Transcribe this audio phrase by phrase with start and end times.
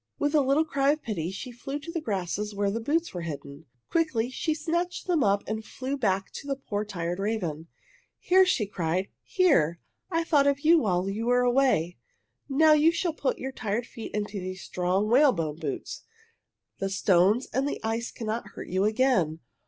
[0.17, 3.21] With a little cry of pity she flew to the grasses where the boots were
[3.21, 3.67] hidden.
[3.91, 7.67] Quickly she snatched them up and flew back to the poor tired raven.
[8.17, 9.79] "Here," she cried, "here!
[10.09, 11.97] I thought of you while you were away.
[12.49, 16.01] Now you shall put your tired feet into these strong whale bone boots.
[16.79, 19.39] The stones and the ice cannot hurt you again."